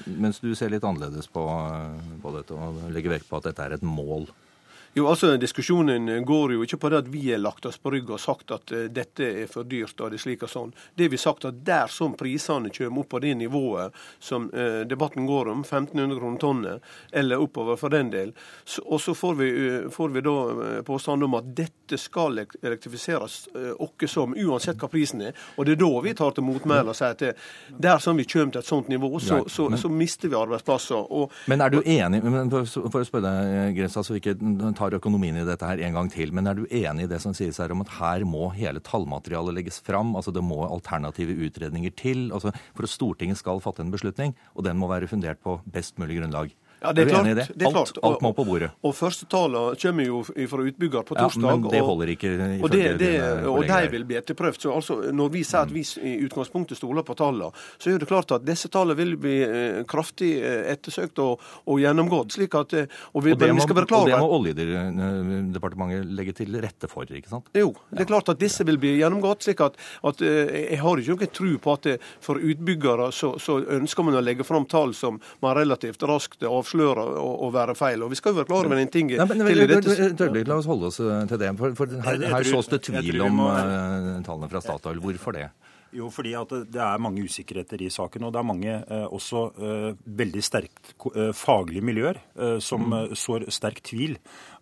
Mens 0.06 0.38
du 0.42 0.52
ser 0.54 0.70
litt 0.70 0.84
annerledes 0.86 1.26
på, 1.32 1.46
på 2.22 2.36
dette 2.36 2.54
og 2.54 2.84
legger 2.94 3.16
vekt 3.16 3.30
på 3.30 3.40
at 3.40 3.48
dette 3.50 3.64
er 3.66 3.78
et 3.78 3.86
mål 3.86 4.28
jo, 4.94 5.08
altså 5.08 5.36
Diskusjonen 5.36 6.24
går 6.24 6.52
jo 6.56 6.64
ikke 6.66 6.80
på 6.82 6.88
det 6.90 6.98
at 7.04 7.08
vi 7.12 7.22
har 7.30 7.38
lagt 7.38 7.66
oss 7.68 7.78
på 7.78 7.92
rygg 7.94 8.08
og 8.10 8.18
sagt 8.18 8.50
at 8.50 8.72
uh, 8.74 8.88
dette 8.90 9.22
er 9.44 9.50
for 9.50 9.68
dyrt 9.68 10.00
og 10.02 10.10
det 10.10 10.18
er 10.18 10.24
slik 10.24 10.42
og 10.42 10.50
sånn. 10.50 10.72
Det 10.98 11.06
vi 11.12 11.18
har 11.18 11.22
sagt 11.28 11.46
at 11.46 11.60
dersom 11.66 12.16
prisene 12.18 12.72
kommer 12.74 13.04
opp 13.04 13.12
på 13.14 13.20
det 13.22 13.36
nivået 13.38 13.94
som 14.18 14.48
uh, 14.50 14.82
debatten 14.90 15.28
går 15.30 15.52
om, 15.52 15.62
1500 15.62 16.18
kroner 16.18 16.40
tonnet, 16.42 16.88
eller 17.12 17.42
oppover 17.42 17.78
for 17.78 17.94
den 17.94 18.10
del, 18.10 18.32
så, 18.64 18.82
og 18.82 19.02
så 19.04 19.14
får 19.14 19.38
vi, 19.38 19.50
får 19.94 20.16
vi 20.16 20.24
da 20.26 20.34
påstand 20.86 21.24
om 21.24 21.38
at 21.38 21.52
dette 21.54 21.98
skal 21.98 22.42
elektrifiseres 22.42 23.48
åkke 23.82 24.08
som, 24.10 24.34
uansett 24.34 24.78
hva 24.80 24.88
prisen 24.90 25.22
er. 25.26 25.38
Og 25.56 25.66
det 25.66 25.76
er 25.76 25.80
da 25.82 25.90
vi 26.04 26.14
tar 26.18 26.34
til 26.34 26.46
motmæle 26.46 26.92
og 26.92 26.98
sier 26.98 27.14
at 27.14 27.40
dersom 27.82 28.18
vi 28.18 28.26
kommer 28.30 28.54
til 28.54 28.62
et 28.62 28.70
sånt 28.70 28.90
nivå, 28.90 29.10
så, 29.22 29.42
så, 29.50 29.68
så 29.78 29.90
mister 29.90 30.30
vi 30.30 30.38
arbeidsplasser. 30.38 31.10
Og, 31.10 31.34
men 31.50 31.62
er 31.62 31.74
du 31.74 31.80
enig, 31.82 32.22
for 32.50 33.02
å 33.02 33.06
spørre 33.06 33.26
deg, 33.26 33.74
Gressa, 33.78 34.04
så 34.06 34.16
vi 34.16 34.22
ikke 34.22 34.36
tar 34.80 34.96
økonomien 34.96 35.36
i 35.36 35.44
dette 35.46 35.68
her 35.68 35.82
en 35.84 35.98
gang 35.98 36.10
til. 36.12 36.32
Men 36.36 36.48
er 36.48 36.56
du 36.58 36.64
enig 36.66 37.06
i 37.06 37.10
det 37.10 37.20
som 37.22 37.36
sies 37.36 37.60
her 37.60 37.74
om 37.74 37.84
at 37.84 37.92
her 37.98 38.24
må 38.28 38.50
hele 38.56 38.82
tallmaterialet 38.84 39.58
legges 39.58 39.80
fram? 39.84 40.14
Altså 40.18 40.32
det 40.34 40.44
må 40.44 40.62
alternative 40.66 41.36
utredninger 41.46 41.94
til 41.96 42.30
altså 42.32 42.54
for 42.74 42.86
at 42.86 42.94
Stortinget 42.94 43.40
skal 43.40 43.62
fatte 43.62 43.84
en 43.84 43.92
beslutning, 43.92 44.34
og 44.54 44.66
den 44.66 44.80
må 44.80 44.90
være 44.90 45.10
fundert 45.10 45.42
på 45.44 45.60
best 45.70 46.00
mulig 46.00 46.20
grunnlag? 46.20 46.54
Ja, 46.80 46.92
det 46.96 47.02
er, 47.02 47.08
klart. 47.08 47.26
Det? 47.36 47.46
Det 47.54 47.66
er 47.66 47.72
klart. 47.74 47.98
alt, 48.02 48.22
må 48.24 48.32
på 48.32 48.44
bordet. 48.48 48.70
Og, 48.80 48.90
og 48.90 48.94
første 48.96 49.26
tallene 49.28 49.76
kommer 49.80 50.06
jo 50.06 50.22
fra 50.24 50.64
utbygger 50.64 51.04
på 51.04 51.16
torsdag. 51.18 51.44
Ja, 51.44 51.56
men 51.60 51.72
det 51.74 51.80
holder 51.84 52.12
ikke 52.14 52.30
og, 52.40 52.68
det, 52.72 52.84
det, 53.02 53.10
og 53.50 53.66
de 53.68 53.80
vil 53.92 54.06
bli 54.08 54.16
etterprøvd. 54.16 54.60
Så 54.64 54.72
altså, 54.72 54.96
når 55.12 55.32
vi 55.34 55.42
sier 55.44 55.66
at 55.66 55.74
vi 55.74 55.84
i 56.08 56.14
utgangspunktet 56.24 56.80
stoler 56.80 57.04
på 57.04 57.16
tallene, 57.20 57.50
så 57.76 57.92
er 57.92 58.00
det 58.00 58.08
klart 58.08 58.32
at 58.32 58.46
disse 58.46 58.70
tallene 58.72 58.96
vil 58.96 59.12
bli 59.20 59.34
eh, 59.44 59.82
kraftig 59.88 60.30
eh, 60.38 60.70
ettersøkt 60.72 61.20
og, 61.20 61.44
og, 61.66 61.82
gjennomgått. 61.82 62.32
slik 62.38 62.56
at, 62.56 62.72
eh, 62.78 62.88
og 63.12 63.26
vi, 63.26 63.34
og 63.36 63.42
det, 63.42 63.52
må, 63.52 63.66
vi 63.68 63.76
og 63.76 64.08
det 64.08 64.22
må 64.22 64.30
Oljedepartementet 64.38 66.16
legge 66.16 66.36
til 66.40 66.56
rette 66.64 66.88
for, 66.88 67.04
ikke 67.04 67.32
sant? 67.32 67.52
Jo, 67.56 67.74
det 67.92 68.06
er 68.06 68.10
klart 68.14 68.32
at 68.32 68.40
disse 68.40 68.64
vil 68.64 68.80
bli 68.80 68.96
gjennomgått. 69.02 69.44
slik 69.44 69.60
at, 69.66 69.76
at 70.06 70.24
Jeg 70.24 70.80
har 70.80 71.04
ikke 71.04 71.18
noen 71.18 71.34
tro 71.36 71.52
på 71.60 71.76
at 71.76 71.92
for 72.24 72.40
utbyggere 72.40 73.10
så, 73.12 73.34
så 73.42 73.60
ønsker 73.76 74.06
man 74.06 74.16
å 74.16 74.24
legge 74.24 74.48
fram 74.48 74.64
tall 74.70 74.96
som 74.96 75.20
man 75.44 75.58
relativt 75.60 76.08
raskt 76.08 76.40
avslører. 76.48 76.69
Og, 76.78 77.32
og 77.46 77.52
være 77.54 77.74
feil. 77.78 78.02
Og 78.04 78.10
Vi 78.12 78.18
skal 78.20 78.34
jo 78.34 78.40
være 78.40 78.50
klar 78.50 78.68
over 78.68 78.82
en 78.82 78.92
ting 78.92 79.10
Nei, 79.10 79.26
men, 79.26 79.42
i 79.50 79.66
dette. 79.66 80.44
La 80.46 80.58
oss 80.58 80.68
holde 80.70 80.90
oss 80.90 81.00
eh, 81.02 81.24
til 81.30 81.40
det. 81.42 81.50
For, 81.58 81.74
for 81.78 81.98
her, 82.06 82.26
her 82.34 82.48
sås 82.48 82.70
det 82.70 82.82
tvil 82.86 83.20
om 83.26 83.42
uh, 83.42 84.20
tallene 84.26 84.50
fra 84.52 84.62
Statoil. 84.64 85.00
Hvorfor 85.02 85.36
det? 85.36 85.48
Jo, 85.90 86.06
fordi 86.14 86.36
at 86.38 86.52
det 86.70 86.78
er 86.78 87.02
mange 87.02 87.24
usikkerheter 87.26 87.80
i 87.82 87.88
saken. 87.90 88.26
Og 88.26 88.34
det 88.34 88.38
er 88.38 88.46
mange 88.46 88.74
eh, 88.78 89.06
også 89.10 89.42
eh, 89.58 89.88
veldig 90.20 90.42
sterkt 90.44 90.92
eh, 91.10 91.32
faglige 91.34 91.82
miljøer 91.86 92.20
som 92.62 92.86
mm. 92.92 93.14
sår 93.18 93.48
sterk 93.52 93.80
tvil 93.84 94.16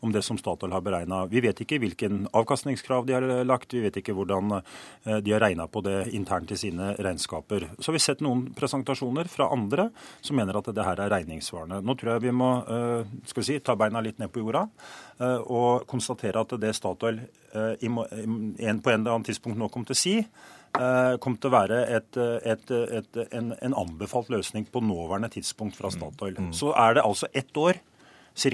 om 0.05 0.13
det 0.15 0.23
som 0.25 0.39
Statoil 0.41 0.73
har 0.73 0.83
beregna. 0.85 1.21
Vi 1.31 1.43
vet 1.45 1.61
ikke 1.63 1.79
hvilken 1.83 2.25
avkastningskrav 2.37 3.07
de 3.07 3.17
har 3.17 3.27
lagt, 3.47 3.75
vi 3.75 3.83
vet 3.83 3.99
ikke 4.01 4.15
hvordan 4.17 4.61
de 5.05 5.33
har 5.35 5.43
regna 5.43 5.67
på 5.71 5.83
det 5.87 5.97
internt 6.15 6.53
i 6.55 6.59
sine 6.59 6.93
regnskaper. 7.03 7.67
Så 7.79 7.91
har 7.91 7.97
vi 7.97 8.03
sett 8.03 8.23
noen 8.25 8.47
presentasjoner 8.57 9.31
fra 9.31 9.51
andre 9.55 9.89
som 10.25 10.39
mener 10.39 10.59
at 10.59 10.71
det 10.75 10.87
her 10.87 11.03
er 11.03 11.13
regningssvarende. 11.13 11.81
Nå 11.83 11.97
tror 11.99 12.15
jeg 12.15 12.27
vi 12.29 12.35
må 12.35 12.51
skal 13.27 13.43
vi 13.43 13.49
si, 13.49 13.59
ta 13.65 13.75
beina 13.79 14.03
litt 14.05 14.23
ned 14.23 14.31
på 14.35 14.45
jorda 14.45 14.69
og 15.51 15.87
konstatere 15.91 16.47
at 16.47 16.55
det 16.63 16.75
Statoil 16.79 17.19
på 17.53 18.07
en 18.07 18.55
eller 18.55 18.95
annen 18.95 19.27
tidspunkt 19.27 19.59
nå 19.59 19.71
kom 19.73 19.87
til 19.89 19.99
å 19.99 20.03
si, 20.03 20.17
kom 21.25 21.35
til 21.41 21.51
å 21.51 21.55
være 21.55 21.79
et, 21.97 22.17
et, 22.47 22.71
et, 22.71 23.17
en, 23.35 23.49
en, 23.57 23.77
anbefalt 23.81 24.29
løsning 24.31 24.67
på 24.71 24.83
nåværende 24.85 25.31
tidspunkt 25.33 25.79
fra 25.79 25.91
Statoil. 25.91 26.37
Mm. 26.39 26.53
Så 26.55 26.71
er 26.77 26.99
det 26.99 27.07
altså 27.09 27.27
ett 27.33 27.57
år 27.59 27.81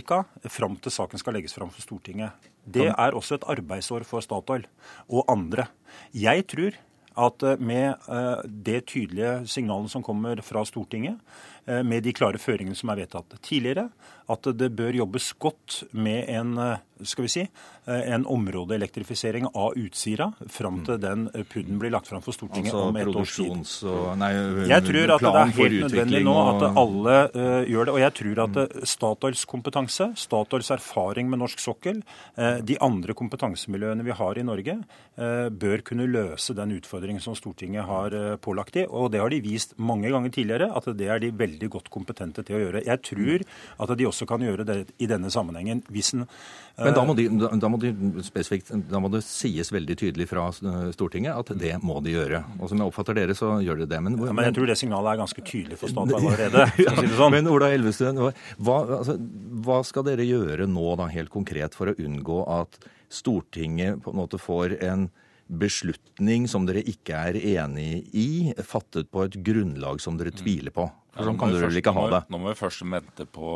ca. 0.07 0.25
fram 0.49 0.77
til 0.77 0.95
saken 0.95 1.21
skal 1.21 1.37
legges 1.37 1.55
fram 1.55 1.71
for 1.75 1.85
Stortinget. 1.85 2.33
Det 2.65 2.89
er 2.89 3.17
også 3.17 3.37
et 3.37 3.49
arbeidsår 3.53 4.07
for 4.09 4.25
Statoil 4.25 4.65
og 5.09 5.25
andre. 5.29 5.67
Jeg 6.15 6.47
tror 6.49 6.79
at 7.15 7.45
eh, 7.47 7.61
med 7.61 7.95
eh, 8.09 8.45
det 8.47 8.87
tydelige 8.91 9.47
signalet 9.47 9.93
som 9.93 10.03
kommer 10.03 10.41
fra 10.43 10.65
Stortinget, 10.67 11.21
med 11.67 12.05
de 12.05 12.13
klare 12.13 12.41
føringene 12.41 12.77
som 12.77 12.91
er 12.93 13.05
vedtatt 13.05 13.39
tidligere, 13.45 13.89
at 14.33 14.49
det 14.57 14.71
bør 14.77 14.99
jobbes 15.03 15.31
godt 15.41 15.83
med 15.93 16.29
en 16.33 16.59
skal 17.03 17.25
vi 17.25 17.29
si, 17.29 17.43
eh, 17.87 18.13
en 18.15 18.27
områdeelektrifisering 18.27 19.47
av 19.55 19.75
Utsira 19.79 20.31
fram 20.51 20.81
til 20.87 20.99
den 21.03 21.27
PUD-en 21.51 21.81
blir 21.81 21.91
lagt 21.91 22.09
fram 22.09 22.23
for 22.23 22.37
Stortinget 22.37 22.73
altså, 22.73 22.89
om 22.89 22.99
et 23.01 23.11
års 23.11 23.35
tid. 23.35 23.91
Og, 23.91 24.05
Nei, 24.21 24.31
jeg 24.71 24.87
tror 24.87 25.15
at 25.17 25.25
det 25.25 25.33
er 25.41 25.55
helt 25.59 25.81
nødvendig 25.85 26.23
nå 26.27 26.37
at 26.45 26.67
alle 26.71 27.17
uh, 27.35 27.63
gjør 27.67 27.89
det. 27.89 27.95
Og 27.97 28.01
jeg 28.05 28.17
tror 28.21 28.43
at 28.47 28.61
uh, 28.61 28.85
Statoils 28.95 29.45
kompetanse, 29.51 30.11
Statoils 30.21 30.71
erfaring 30.75 31.31
med 31.31 31.43
norsk 31.43 31.63
sokkel, 31.63 32.03
uh, 32.39 32.61
de 32.65 32.79
andre 32.85 33.17
kompetansemiljøene 33.17 34.07
vi 34.07 34.15
har 34.15 34.39
i 34.39 34.47
Norge, 34.47 34.79
bør 35.15 35.83
kunne 35.87 36.09
løse 36.11 36.55
den 36.57 36.73
utfordringen 36.75 37.23
som 37.23 37.37
Stortinget 37.39 37.87
har 37.87 38.15
pålagt 38.43 38.75
de. 38.75 38.83
Og 38.91 39.13
det 39.15 39.21
har 39.23 39.31
de 39.31 39.39
vist 39.45 39.77
mange 39.79 40.11
ganger 40.11 40.33
tidligere, 40.35 40.71
at 40.75 40.89
det 40.99 41.07
er 41.11 41.21
de 41.23 41.31
veldig 41.31 41.54
godt 41.73 41.91
kompetente 41.93 42.45
til 42.47 42.59
å 42.59 42.63
gjøre. 42.65 42.85
Jeg 42.87 43.03
tror 43.07 43.47
at 43.85 43.97
de 43.99 44.09
også 44.11 44.29
kan 44.29 44.45
gjøre 44.45 44.67
det 44.69 44.79
i 44.99 45.09
denne 45.11 45.31
sammenhengen. 45.33 45.83
hvis 45.89 46.15
en 46.15 46.27
men 46.75 46.95
da 46.97 47.05
må, 47.07 47.15
de, 47.15 47.29
da, 47.31 47.69
må 47.71 47.79
de 47.79 47.93
spesifikt, 48.27 48.73
da 48.91 48.99
må 48.99 49.07
det 49.13 49.21
sies 49.23 49.69
veldig 49.71 49.95
tydelig 50.01 50.27
fra 50.27 50.49
Stortinget 50.95 51.37
at 51.39 51.53
det 51.61 51.77
må 51.87 52.01
de 52.03 52.17
gjøre. 52.17 52.41
Og 52.59 52.71
som 52.71 52.81
jeg 52.83 52.91
oppfatter 52.91 53.15
dere, 53.21 53.37
så 53.39 53.53
gjør 53.63 53.85
de 53.85 53.87
det. 53.93 54.01
Men, 54.03 54.17
ja, 54.19 54.35
men 54.35 54.49
jeg 54.49 54.57
tror 54.57 54.73
det 54.73 54.77
signalet 54.81 55.13
er 55.13 55.21
ganske 55.23 55.45
tydelig 55.47 55.79
for 55.81 55.93
Statoil 55.93 56.19
allerede. 56.19 56.67
si 56.75 57.13
sånn. 57.15 57.37
Men 57.37 57.51
Ola 57.53 57.71
Elvestuen, 57.77 58.19
hva, 58.19 58.79
altså, 58.99 59.15
hva, 59.63 59.79
skal 59.87 60.09
dere 60.09 60.27
gjøre 60.27 60.67
nå 60.71 60.97
da, 60.99 61.07
helt 61.15 61.31
konkret 61.31 61.79
for 61.79 61.93
å 61.93 61.95
unngå 61.95 62.43
at 62.59 62.81
Stortinget 63.15 64.03
på 64.03 64.11
en 64.11 64.19
måte 64.25 64.43
får 64.43 64.75
en 64.83 65.07
beslutning 65.47 66.49
som 66.51 66.67
dere 66.67 66.83
ikke 66.89 67.21
er 67.31 67.39
enig 67.39 68.09
i, 68.17 68.29
fattet 68.67 69.13
på 69.15 69.29
et 69.29 69.39
grunnlag 69.47 70.03
som 70.03 70.19
dere 70.19 70.35
tviler 70.35 70.75
på? 70.75 70.89
For 71.15 71.29
sånn 71.29 71.39
kan 71.39 71.53
du 71.55 71.61
vel 71.63 71.79
ikke 71.79 71.95
ha 71.95 72.07
det? 72.11 72.23
Nå 72.33 72.41
må 72.43 72.51
vi 72.51 72.59
først 72.59 72.83
vente 72.91 73.27
på 73.31 73.51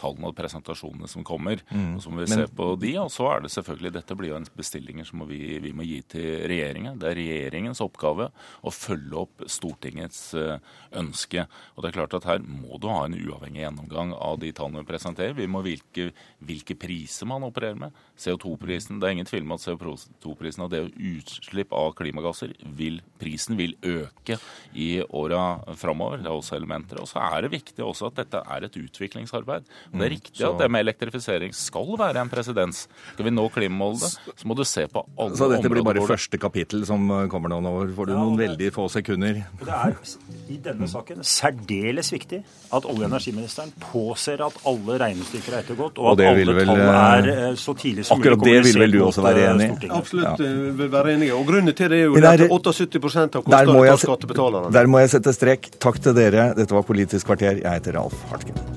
tallene 0.00 0.30
og 0.30 0.36
presentasjonene 0.38 1.08
som 1.10 1.24
kommer. 1.26 1.62
Mm. 1.70 1.96
og 1.96 2.02
Så 2.02 2.12
må 2.12 2.22
vi 2.22 2.28
Men, 2.32 2.44
se 2.44 2.56
på 2.56 2.68
de. 2.80 2.92
Og 3.02 3.10
så 3.12 3.28
er 3.30 3.44
det 3.44 3.52
selvfølgelig 3.54 3.94
Dette 3.94 4.16
blir 4.18 4.32
jo 4.32 4.38
en 4.40 4.48
bestillinger 4.56 5.08
som 5.08 5.24
vi, 5.28 5.40
vi, 5.62 5.72
må 5.76 5.86
gi 5.86 6.00
til 6.14 6.28
regjeringen. 6.50 6.98
Det 7.00 7.10
er 7.10 7.18
regjeringens 7.20 7.82
oppgave 7.84 8.30
å 8.62 8.74
følge 8.74 9.20
opp 9.24 9.44
Stortingets 9.50 10.22
eh, 10.38 10.58
ønske. 11.00 11.46
Og 11.74 11.84
det 11.84 11.90
er 11.90 11.98
klart 11.98 12.18
at 12.18 12.28
her 12.28 12.42
må 12.44 12.80
du 12.82 12.88
ha 12.90 13.04
en 13.06 13.16
uavhengig 13.18 13.64
gjennomgang 13.64 14.14
av 14.16 14.40
de 14.42 14.52
tallene 14.56 14.82
vi 14.82 14.90
presenterer. 14.92 15.36
Vi 15.38 15.48
må 15.50 15.62
hvilke, 15.64 16.10
hvilke 16.44 16.78
priser 16.78 17.28
man 17.30 17.46
opererer 17.46 17.78
med. 17.86 18.02
CO2-prisen. 18.18 19.00
Det 19.00 19.08
er 19.08 19.16
ingen 19.16 19.28
tvil 19.28 19.46
om 19.46 19.56
at 19.56 19.64
CO2-prisen 19.64 20.66
og 20.66 20.72
det 20.74 20.84
utslipp 20.94 21.74
av 21.74 21.94
klimagasser 21.98 22.54
vil 22.78 23.00
prisen 23.20 23.58
vil 23.58 23.74
øke 23.82 24.38
i 24.78 25.02
åra 25.04 25.60
framover. 25.78 26.22
Det 26.22 26.30
er 26.30 26.36
også 26.36 26.58
elementer. 26.58 27.00
Og 27.02 27.10
så 27.10 27.22
er 27.24 27.44
det 27.44 27.54
viktig 27.54 27.84
også 27.84 28.10
at 28.10 28.20
dette 28.22 28.42
er 28.42 28.66
et 28.66 28.78
utviklingsarbeid. 28.78 29.66
Det 29.90 29.94
er 29.94 30.02
mm. 30.02 30.08
riktig 30.16 30.40
så... 30.40 30.52
at 30.52 30.64
det 30.64 30.70
med 30.74 30.86
elektrifisering 30.86 31.54
skal 31.56 31.94
være 32.00 32.24
en 32.24 32.32
presedens. 32.32 32.84
Skal 33.12 33.28
vi 33.28 33.34
nå 33.34 33.46
klimamålene, 33.54 34.10
så 34.34 34.50
må 34.50 34.58
du 34.58 34.64
se 34.68 34.86
på 34.90 35.04
alle 35.04 35.30
områder. 35.30 35.40
Så 35.40 35.50
dette 35.54 35.72
blir 35.72 35.86
bare 35.86 36.06
første 36.08 36.40
kapittel 36.40 36.84
som 36.88 37.06
kommer 37.32 37.52
nå? 37.54 37.60
Nå 37.64 37.74
får 37.96 38.10
du 38.10 38.14
ja, 38.16 38.20
noen 38.20 38.38
det... 38.38 38.48
veldig 38.48 38.72
få 38.74 38.88
sekunder. 38.92 39.42
Det 39.62 39.80
er 39.80 39.96
i 40.50 40.58
denne 40.64 40.88
saken 40.90 41.24
særdeles 41.24 42.10
viktig 42.12 42.42
at 42.74 42.86
olje- 42.90 43.04
og 43.04 43.10
energiministeren 43.10 43.72
påser 43.80 44.40
at 44.44 44.56
alle 44.68 44.98
regnestykker 45.02 45.56
er 45.56 45.64
ettergått, 45.64 45.98
og, 45.98 46.12
og 46.12 46.20
at 46.20 46.32
alle 46.32 46.56
vel... 46.56 46.70
tall 46.70 46.82
er 46.84 47.30
eh, 47.32 47.56
så 47.60 47.74
tidlig 47.78 48.06
som 48.08 48.18
mulig. 48.18 48.32
Akkurat 48.32 48.46
det 48.48 48.56
vil 48.68 48.80
vel 48.84 48.96
du 48.96 49.00
også 49.06 49.24
være 49.26 49.46
enig 49.50 49.68
i? 49.72 49.90
Absolutt 49.90 50.44
ja. 50.44 50.50
Eh, 50.50 50.70
vil 50.80 50.92
være 50.94 51.16
enig. 51.16 51.30
i. 51.30 51.34
Og 51.36 51.44
Grunnen 51.48 51.76
til 51.76 51.92
det 51.92 52.00
er 52.00 52.08
jo 52.08 52.16
der, 52.18 52.46
at 52.46 52.70
78 52.72 53.26
av 53.26 53.42
kostnadene 53.42 53.90
tar 53.90 54.04
skattebetalerne. 54.06 54.72
Der 54.78 54.90
må 54.90 55.04
jeg 55.04 55.14
sette 55.16 55.36
strek. 55.36 55.74
Takk 55.82 56.00
til 56.06 56.16
dere. 56.16 56.52
Dette 56.58 56.76
var 56.76 56.86
Politisk 56.88 57.30
kvarter. 57.30 57.60
Jeg 57.62 57.80
heter 57.80 58.00
Ralf 58.00 58.26
Hartgen. 58.32 58.73